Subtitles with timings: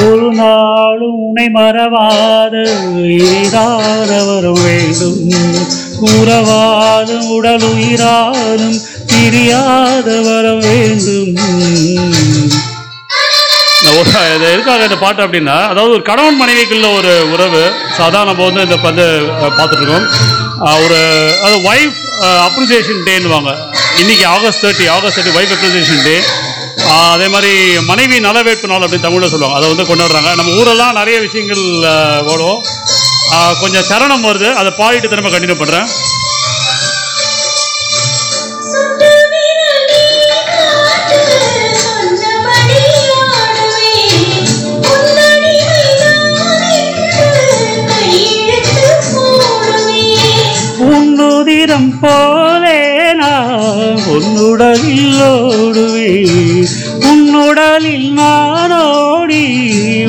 [0.00, 2.54] ஒரு நாளும் உனை மறவாத
[3.18, 4.10] இனிதான
[4.60, 5.18] வேண்டும்.
[6.10, 8.76] உறவாலும் உடல் உயிராலும்
[9.10, 10.08] பிரியாத
[10.64, 11.32] வேண்டும்
[14.34, 17.62] இது எதுக்காக இந்த பாட்டு அப்படின்னா அதாவது ஒரு கணவன் மனைவிக்குள்ள ஒரு உறவு
[17.96, 19.06] ஸோ நம்ம வந்து இந்த வந்து
[19.58, 20.06] பார்த்துட்ருக்கோம்.
[20.84, 20.98] ஒரு
[21.46, 21.98] அது ஒய்ஃப்
[22.46, 23.52] அப்ரிசியேஷன் டேன்னுவாங்க
[24.02, 26.16] இன்றைக்கி August thirty August thirty wife appreciation day
[27.12, 27.52] அதே மாதிரி
[27.90, 29.58] மனைவி நலவேற்பு நாள் அப்படின்னு தமிழில் சொல்லுவாங்க.
[29.58, 30.30] அதை வந்து கொண்டாடுறாங்க.
[30.40, 31.64] நம்ம ஊரெல்லாம் நிறைய விஷயங்கள்
[32.32, 32.60] ஓடும்
[33.62, 34.48] கொஞ்சம் சரணம் வருது.
[34.60, 35.88] அதை பாடிட்டு திரும்ப கண்டினியூ பண்ணுறேன்
[54.60, 56.72] உடலில் ஓடுவேன்
[57.10, 59.44] உன்னுடலில் நான் ஓடி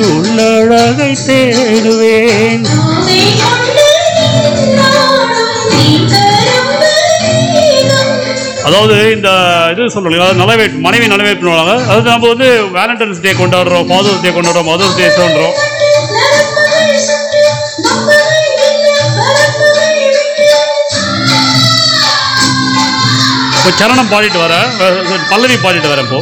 [0.08, 2.66] உள்ளழகை தேடுவேன்.
[8.66, 9.28] அதாவது இந்த
[9.72, 14.70] இது சொல்லுவாங்க அதாவது நலவே மனைவி நலவேற்றுவாங்க அதாவது நம்ம வந்து வேலண்டைன்ஸ் டே கொண்டாடுறோம் ஃபாதர்ஸ் டே கொண்டாடுறோம்
[14.70, 15.56] மதர்ஸ் டே சொல்கிறோம்
[23.62, 24.70] இப்போ சரணம் பாடிட்டு வரேன்
[25.32, 26.20] பல்லவி பாடிட்டு வரேன் இப்போ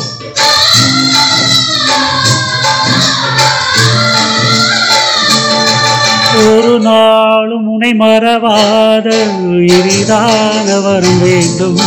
[6.50, 9.06] ஒரு நாளும் உனை மறவாத
[9.76, 11.78] இனிதாக வரும் வேண்டும்.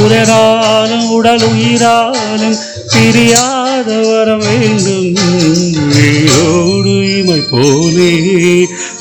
[0.00, 2.58] உடலாலும் உடல் உயிராலும்
[2.94, 5.08] பிரியாத வர வேண்டும்.
[5.94, 8.12] நீயோடு இமை போலே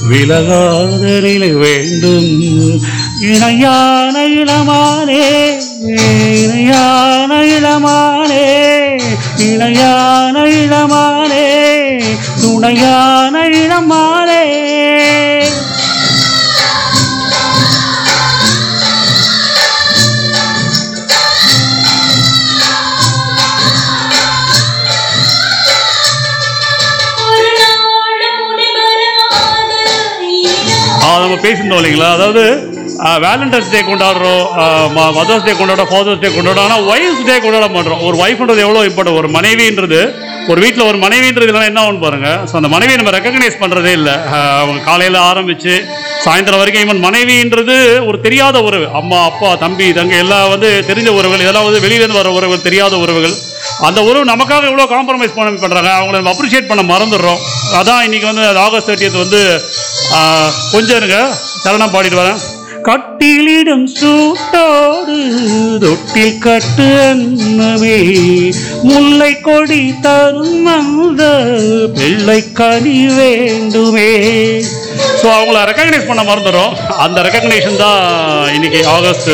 [0.09, 2.31] விலகாத நிலை வேண்டும்.
[3.23, 5.23] இணையான இளமானே
[6.37, 8.45] இணையான இளமானே
[9.47, 11.45] இணையான இளமானே
[12.41, 14.41] துணையான இளமானே.
[31.03, 32.09] ஆ, நம்ம பேசியிருந்தோம் இல்லைங்களா?
[32.11, 32.43] அதாவது
[33.25, 34.43] வேலண்டைன்ஸ் டே கொண்டாடுறோம்.
[35.17, 38.01] மதர்ஸ் டே கொண்டாடுறோம் ஃபாதர்ஸ் டே கொண்டாடுறோம் ஆனால் ஒய்ஃப்ஸ் டே கொண்டாட மாட்டோம்.
[38.07, 40.01] ஒரு ஒய்ஃப்ன்றது எவ்வளோ இம்பார்ட்டன் ஒரு மனைவின்றது
[40.51, 44.15] ஒரு வீட்டில் ஒரு மனைவின்றது என்ன ஆகும் பாருங்கள் ஸோ அந்த மனைவியை நம்ம ரெக்கக்னைஸ் பண்ணுறதே இல்லை.
[44.61, 45.73] அவங்க காலையில் ஆரம்பித்து
[46.25, 47.75] சாயந்தரம் வரைக்கும் ஈவன் மனைவின்றது
[48.09, 48.87] ஒரு தெரியாத உறவு.
[48.99, 53.35] அம்மா அப்பா தம்பி தங்க எல்லாம் வந்து தெரிஞ்ச உறவுகள் இதெல்லாம் வந்து வெளியிலேருந்து வர உறவுகள் தெரியாத உறவுகள்.
[53.87, 57.41] அந்த உறவு நமக்காக எவ்வளோ காம்ப்ரமைஸ் பண்ண பண்ணுறாங்க அவங்கள நம்ம அப்ரிஷியேட் பண்ண மறந்துடுறோம்.
[57.81, 59.41] அதான் இன்றைக்கி வந்து ஆகஸ்ட் தேர்ட்டியத் வந்து
[60.73, 61.19] கொஞ்சம் இருங்க.
[61.65, 62.39] சரணம் பாடிட்டு வரேன்.
[62.87, 65.17] கட்டிலிடும் சூட்டோடு
[65.83, 67.97] தொட்டில் கட்டு அன்னமே
[68.89, 71.23] முல்லை கொடி தரும் அந்த
[71.97, 74.11] பிள்ளை கனி வேண்டுமே.
[75.21, 76.73] ஸோ அவங்கள ரெக்கக்னைஸ் பண்ண மறந்துடும்
[77.05, 78.01] அந்த ரெக்கக்னேஷன் தான்
[78.53, 79.31] இன்னைக்கு ஆகஸ்ட்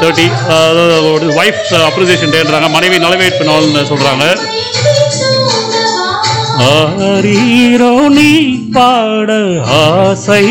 [0.00, 4.24] தேர்ட்டி uh, uh, அதாவது ஒய்ஃப் அப்ரிசியேஷன் டேன்றாங்க மனைவி நலவேற்பு நாள்னு சொல்கிறாங்க
[6.64, 8.30] ஆரீரோ நீ
[8.74, 9.32] பாட
[9.78, 10.44] ஆசை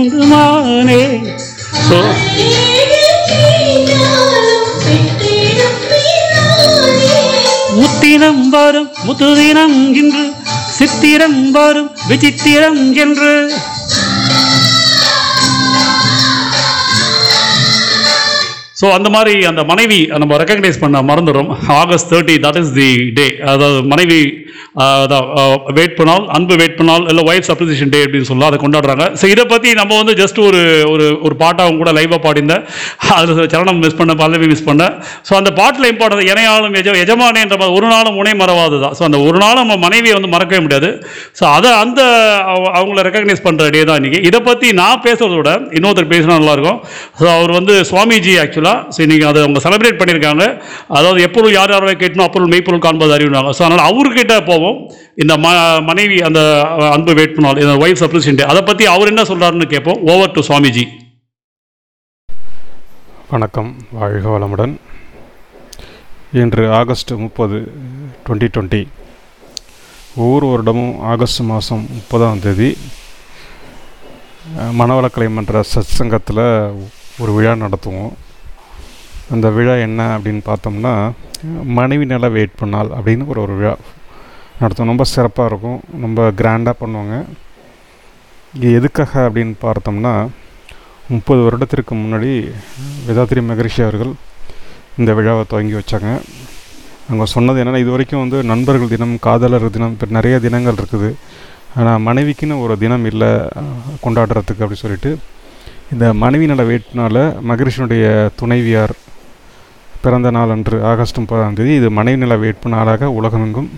[0.00, 1.02] உண்டுமானே.
[7.78, 10.24] முத்தினம் வரும் முத்துதினம் என்று
[10.78, 13.32] சித்திரம் வரும் விசித்திரம் என்று.
[18.80, 21.48] ஸோ அந்த மாதிரி அந்த மனைவி நம்ம ரெக்கக்னைஸ் பண்ண மறந்துடும்
[21.78, 24.20] August thirty that is the day அதாவது மனைவி
[24.84, 25.26] அதான்
[25.78, 29.04] வெயிட் பண்ணால் அன்பு வெயிட் பண்ணால் இல்லை ஒய்ஃப்ஸ் அப்ரிசியேஷன் டே அப்படின்னு சொல்லலாம் அதை கொண்டாடுறாங்க.
[29.20, 30.60] ஸோ இதை பற்றி நம்ம வந்து ஜஸ்ட் ஒரு
[30.92, 32.64] ஒரு ஒரு பாட்டாக அவங்க கூட லைவாக பாடியிருந்தேன்.
[33.16, 34.94] அதில் சரணம் மிஸ் பண்ண பல்லவி மிஸ் பண்ணேன்.
[35.28, 38.94] ஸோ அந்த பாட்டில் இம்பார்ட்டன் இணையாலும் எஜ எஜமானேன்ற மாதிரி ஒரு நாளும் உணை மறவாது தான்.
[38.98, 40.90] ஸோ அந்த ஒரு நாளும் நம்ம மனைவியை வந்து மறக்கவே முடியாது.
[41.38, 42.00] ஸோ அதை அந்த
[42.78, 46.80] அவங்கள ரெக்கக்னைஸ் பண்ணுற டே தான் இன்றைக்கி இதை பற்றி நான் பேசுகிறத விட இன்னொருத்தர் பேசினா நல்லாயிருக்கும்.
[47.20, 50.44] ஸோ அவர் வந்து சுவாமிஜி ஆக்சுவலாக ஸோ இன்றைக்கி அதை அவங்க செலிப்ரேட் பண்ணியிருக்காங்க.
[50.98, 54.67] அதாவது எப்பொருள் யார் யாரை கேட்டணும் அப்பொருள் மெய்ப்பொருள் காண்பது அறிவினாங்க ஸோ அதனால் அவர்கிட்ட போவோம்.
[55.22, 55.54] இந்த ம
[55.88, 56.40] மனைவி அந்த
[56.94, 60.02] அன்பு வேட்புநாள் இந்த ஒய்ஃப் அப்ரிசியன்ட் அதை பற்றி அவர் என்ன சொல்கிறாருன்னு கேட்போம்.
[60.12, 60.84] Over to Swamiji.
[63.32, 63.72] வணக்கம்.
[63.98, 64.76] வாழ்க வளமுடன்.
[66.40, 67.58] இன்று ஆகஸ்ட் முப்பது
[68.26, 68.82] டுவெண்ட்டி டுவெண்ட்டி
[70.22, 72.70] ஒவ்வொரு வருடமும் ஆகஸ்ட் மாதம் முப்பதாம் தேதி
[74.78, 76.46] மனவளக்கலை மன்ற சத்சங்கத்தில்
[77.22, 78.12] ஒரு விழா நடத்துவோம்.
[79.34, 80.92] அந்த விழா என்ன அப்படின்னு பார்த்தோம்னா
[81.78, 83.74] மனைவி நல வேட்பு நாள் அப்படின்னு ஒரு ஒரு விழா
[84.60, 84.92] நடத்துவோம்.
[84.92, 85.78] ரொம்ப சிறப்பாக இருக்கும்.
[86.04, 87.16] ரொம்ப கிராண்டாக பண்ணுவாங்க.
[88.58, 90.14] இது எதுக்காக அப்படின்னு பார்த்தோம்னா
[91.14, 92.30] முப்பது வருடத்திற்கு முன்னாடி
[93.08, 94.12] வேதாத்திரி மகரிஷி அவர்கள்
[95.00, 96.10] இந்த விழாவை துவங்கி வச்சாங்க.
[97.08, 101.10] அவங்க சொன்னது என்னென்னா இது வரைக்கும் வந்து நண்பர்கள் தினம் காதலர் தினம் இப்போ நிறைய தினங்கள் இருக்குது.
[101.78, 103.30] ஆனால் மனைவிக்குன்னு ஒரு தினம் இல்லை
[104.04, 105.10] கொண்டாடுறதுக்கு அப்படி சொல்லிட்டு
[105.92, 107.20] இந்த மனைவி நல வேட்பினால்
[107.50, 108.06] மகரிஷனுடைய
[108.40, 108.94] துணைவியார்
[110.02, 113.70] பிறந்த நாள் அன்று ஆகஸ்ட் முப்பதாம் தேதி இது மனைவி நல வேட்பு நாளாக உலகமெங்கும்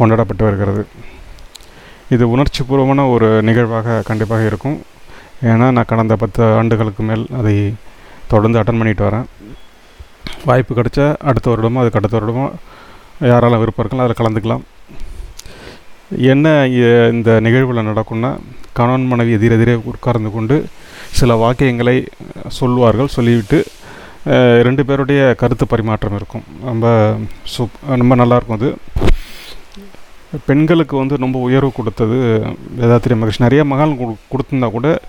[0.00, 0.82] கொண்டாடப்பட்டு வருகிறது.
[2.14, 4.78] இது உணர்ச்சிபூர்வமான ஒரு நிகழ்வாக கண்டிப்பாக இருக்கும்.
[5.50, 7.54] ஏன்னா நான் கடந்த பத்து ஆண்டுகளுக்கு மேல் அதை
[8.32, 9.26] தொடர்ந்து அட்டன் பண்ணிட்டு வரேன்.
[10.48, 12.44] வாய்ப்பு கிடைச்சா அடுத்த வருடமோ அதுக்கு அடுத்த வருடமோ
[13.30, 14.62] யாராலும் விருப்பம் இருக்கலாம் அதில் கலந்துக்கலாம்.
[16.32, 16.46] என்ன
[17.16, 18.30] இந்த நிகழ்வில் நடக்கும்னா
[18.78, 20.56] கணவன் மனைவி எதிரெதிரே உட்கார்ந்து கொண்டு
[21.18, 21.96] சில வாக்கியங்களை
[22.58, 23.58] சொல்வார்கள் சொல்லிவிட்டு
[24.66, 26.44] ரெண்டு பேருடைய கருத்து பரிமாற்றம் இருக்கும்.
[26.70, 26.86] ரொம்ப
[27.52, 28.70] சூப் ரொம்ப நல்லாயிருக்கும் அது.
[30.46, 32.42] பெண்களுக்கு வந்து ரொம்ப உயர்வு கொடுத்தது
[32.80, 33.42] வேதாத்திரி மகரிஷி.
[33.42, 35.00] நிறைய மகான் கொடு கொடுத்துருந்தா கூட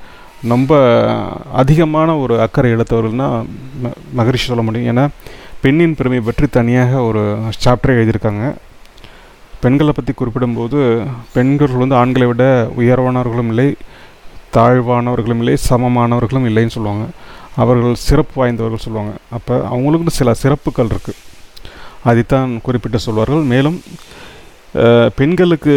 [0.47, 1.03] ரொம்ப
[1.53, 3.45] அதிகமான ஒரு அக்கறை எடுத்தவர்கள்னால்
[3.83, 4.97] ம- மகரிஷி சொல்ல முடியும்.
[4.97, 5.07] ஏன்னா
[5.61, 8.55] பெண்ணின் பெருமை பற்றி தனியாக ஒரு சாப்டரே எழுதியிருக்காங்க.
[9.61, 13.75] பெண்களை பற்றி குறிப்பிடும்போது பெண்கள் வந்து ஆண்களை விட உயர்வானவர்களும் இல்லை
[14.53, 17.05] தாழ்வானவர்களும் இல்லை சமமானவர்களும் இல்லைன்னு சொல்லுவாங்க.
[17.55, 19.15] அவர்கள் சிறப்பு வாய்ந்தவர்கள் சொல்லுவாங்க.
[19.29, 21.15] அப்போ அவங்களுக்குன்னு சில சிறப்புகள் இருக்குது
[22.03, 23.41] அதைத்தான் குறிப்பிட்டு சொல்வார்கள்.
[23.41, 23.81] மேலும்
[25.19, 25.75] பெண்களுக்கு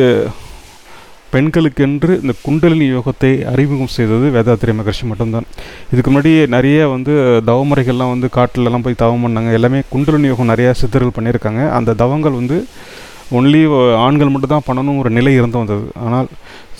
[1.35, 5.47] பெண்களுக்கென்று இந்த குண்டலினி யோகத்தை அறிமுகம் செய்தது வேதாத்திரி மகர்ஷி மட்டும்தான்.
[5.93, 7.13] இதுக்கு முன்னாடி நிறைய வந்து
[7.49, 9.51] தவமுறைகள்லாம் வந்து காட்டிலலாம் போய் தவம் பண்ணாங்க.
[9.59, 11.63] எல்லாமே குண்டலினி யோகம் நிறைய சித்தர்கள் பண்ணியிருக்காங்க.
[11.79, 12.59] அந்த தவங்கள் வந்து
[13.39, 13.63] ஒன்லி
[14.05, 15.85] ஆண்கள் மட்டும் தான் பண்ணணும் ஒரு நிலை இருந்து வந்தது.
[16.07, 16.31] ஆனால்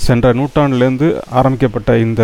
[0.07, 1.09] சென்ற நூற்றாண்டுலேருந்து
[1.41, 2.23] ஆரம்பிக்கப்பட்ட இந்த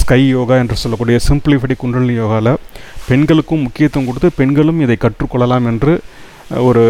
[0.00, 2.60] ஸ்கை யோகா என்று சொல்லக்கூடிய சிம்பிளிஃபடி குண்டலினி யோகாவில்
[3.08, 5.94] பெண்களுக்கும் முக்கியத்துவம் கொடுத்து பெண்களும் இதை கற்றுக்கொள்ளலாம் என்று
[6.68, 6.84] ஒரு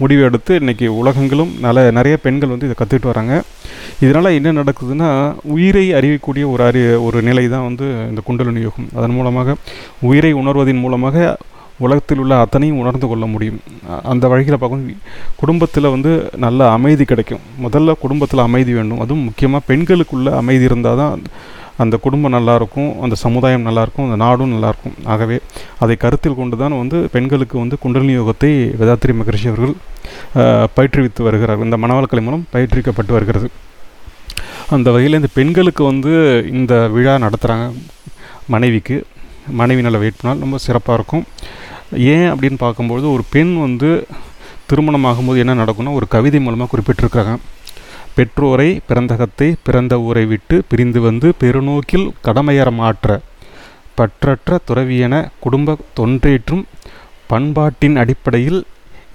[0.00, 3.34] முடிவு எடுத்து இன்றைக்கி உலகங்களும் நல்ல நிறைய பெண்கள் வந்து இதை கற்றுக்கிட்டு வராங்க.
[4.04, 5.10] இதனால் என்ன நடக்குதுன்னா
[5.54, 8.88] உயிரை அறியக்கூடிய ஒரு அறி ஒரு நிலை தான் வந்து இந்த குண்டலினி யோகம்.
[8.98, 9.56] அதன் மூலமாக
[10.08, 11.26] உயிரை உணர்வதன் மூலமாக
[11.86, 13.58] உலகத்தில் உள்ள அத்தனையும் உணர்ந்து கொள்ள முடியும்.
[14.12, 14.84] அந்த வழியில் பார்க்கும்
[15.40, 16.12] குடும்பத்தில் வந்து
[16.44, 17.42] நல்ல அமைதி கிடைக்கும்.
[17.64, 19.02] முதல்ல குடும்பத்தில் அமைதி வேண்டும்.
[19.04, 21.14] அதுவும் முக்கியமாக பெண்களுக்குள்ள அமைதி இருந்தால் தான்
[21.82, 25.36] அந்த குடும்பம் நல்லாயிருக்கும் அந்த சமுதாயம் நல்லாயிருக்கும் அந்த நாடும் நல்லாயிருக்கும் ஆகவே
[25.84, 28.50] அதை கருத்தில் கொண்டு தான் வந்து பெண்களுக்கு வந்து குண்டலினி யோகத்தை
[28.80, 29.74] வேதாத்திரி மகரிஷி அவர்கள்
[30.76, 31.64] பயிற்றுவித்து வருகிறார்.
[31.66, 33.48] இந்த மனவளக்கலை மூலம் பயிற்றுவிக்கப்பட்டு வருகிறது.
[34.76, 36.12] அந்த வகையில் இந்த பெண்களுக்கு வந்து
[36.58, 37.66] இந்த விழா நடத்துகிறாங்க
[38.54, 38.96] மனைவிக்கு
[39.60, 41.24] மனைவி நல்ல வேட்புனால் ரொம்ப சிறப்பாக இருக்கும்.
[42.14, 43.90] ஏன் அப்படின்னு பார்க்கும்பொழுது ஒரு பெண் வந்து
[44.70, 47.34] திருமணம் ஆகும்போது என்ன நடக்கும்னா ஒரு கவிதை மூலமாக குறிப்பிட்டிருக்காங்க
[48.16, 53.18] பெற்றோரை பிறந்தகத்தை பிறந்த ஊரை விட்டு பிரிந்து வந்து பெருநோக்கில் கடமையற மாற்ற
[53.98, 55.14] பற்றற்ற துறவியென
[55.44, 56.64] குடும்ப தொன்றேற்றும்
[57.30, 58.60] பண்பாட்டின் அடிப்படையில்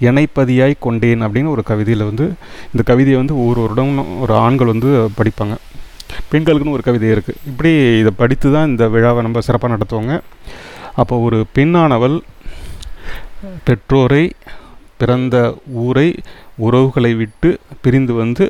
[0.08, 2.24] இணைப்பதியாய் கொண்டேன் அப்படின்னு ஒரு கவிதையில் வந்து
[2.72, 3.92] இந்த கவிதையை வந்து ஒரு வருடம்
[4.24, 5.54] ஒரு ஆண்கள் வந்து படிப்பாங்க.
[6.32, 7.70] பெண்களுக்குன்னு ஒரு கவிதை இருக்குது இப்படி
[8.00, 10.14] இதை படித்து தான் இந்த விழாவை நம்ம சிறப்பாக நடத்துவாங்க.
[11.00, 12.16] அப்போ ஒரு பெண்ணானவள்
[13.66, 14.24] பெற்றோரை
[15.00, 15.36] பிறந்த
[15.84, 16.08] ஊரை
[16.66, 17.50] உறவுகளை விட்டு
[17.84, 18.44] பிரிந்து வந்து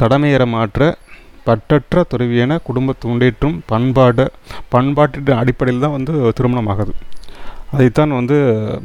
[0.00, 0.88] கடமையற மாற்ற
[1.48, 4.24] பற்றற்ற துறவியான குடும்ப முன்னேற்றும் பண்பாடு
[4.74, 6.94] பண்பாட்டின் அடிப்படையில் தான் வந்து திருமணம் ஆகுது
[7.74, 8.36] அதைத்தான் வந்து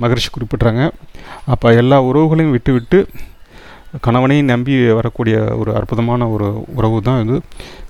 [0.02, 0.84] மகரிஷி குறிப்பிட்றாங்க.
[1.54, 3.00] அப்போ எல்லா உறவுகளையும் விட்டுவிட்டு
[4.06, 7.38] கணவனையும் நம்பி வரக்கூடிய ஒரு அற்புதமான ஒரு உறவு தான் இது.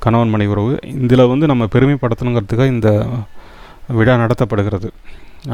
[0.05, 0.71] கணவன் மனை உறவு.
[1.05, 2.89] இதில் வந்து நம்ம பெருமைப்படுத்தணுங்கிறதுக்காக இந்த
[3.99, 4.89] விழா நடத்தப்படுகிறது.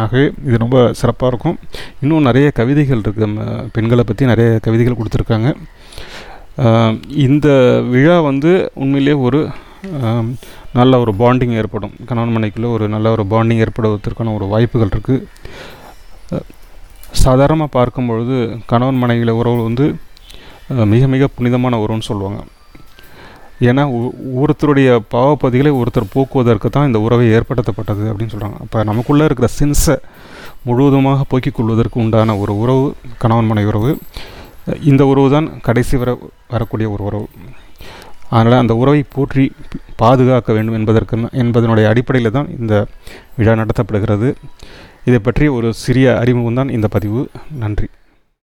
[0.03, 1.57] ஆகவே இது ரொம்ப சிறப்பாக இருக்கும்.
[2.03, 3.43] இன்னும் நிறைய கவிதைகள் இருக்குது நம்ம
[3.75, 5.51] பெண்களை பற்றி நிறைய கவிதைகள் கொடுத்துருக்காங்க.
[7.25, 7.47] இந்த
[7.93, 8.51] விழா வந்து
[8.83, 9.39] உண்மையிலே ஒரு
[10.77, 11.93] நல்ல ஒரு பாண்டிங் ஏற்படும்.
[12.09, 15.25] கணவன் மனைக்குள்ளே ஒரு நல்ல ஒரு பாண்டிங் ஏற்படுவதற்கான ஒரு வாய்ப்புகள் இருக்குது
[17.23, 18.37] சாதாரணமாக பார்க்கும் பொழுது
[18.71, 19.85] கணவன் மனைவியில உறவு வந்து
[20.93, 22.39] மிக மிக புனிதமான உறவுன்னு சொல்லுவாங்க.
[23.69, 23.83] ஏன்னா
[24.41, 29.95] ஒருத்தருடைய பாவப்பதிகளை ஒருத்தர் போக்குவதற்கு தான் இந்த உறவை ஏற்படுத்தப்பட்டது அப்படின்னு சொல்கிறாங்க அப்போ நமக்குள்ளே இருக்கிற சின்ஸை
[30.67, 32.85] முழுவதுமாக போக்கிக் கொள்வதற்கு உண்டான ஒரு உறவு
[33.21, 33.91] கணவன் மனை உறவு.
[34.81, 37.27] இந்த உறவு தான் கடைசி வர வரக்கூடிய ஒரு உறவு.
[38.29, 39.51] அதனால் அந்த உறவை போற்றி
[39.95, 42.86] பாதுகாக்க வேண்டும் என்பதற்கு என்பதனுடைய அடிப்படையில் தான் இந்த
[43.36, 44.36] விழா நடத்தப்படுகிறது.
[45.05, 47.29] இதை பற்றி ஒரு சிறிய அறிமுகம் தான் இந்த பதிவு.
[47.50, 47.88] நன்றி.